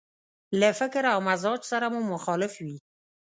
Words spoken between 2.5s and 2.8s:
وي.